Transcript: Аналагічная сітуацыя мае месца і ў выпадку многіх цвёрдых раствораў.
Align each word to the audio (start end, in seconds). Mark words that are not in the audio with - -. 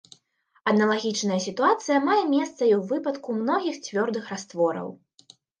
Аналагічная 0.71 1.37
сітуацыя 1.47 1.97
мае 2.07 2.17
месца 2.33 2.61
і 2.71 2.73
ў 2.79 2.81
выпадку 2.93 3.37
многіх 3.43 3.75
цвёрдых 3.85 4.23
раствораў. 4.35 4.87